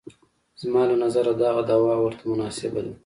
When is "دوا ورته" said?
1.69-2.23